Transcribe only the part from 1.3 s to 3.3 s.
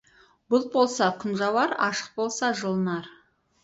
жауар, ашық болса, жылынар.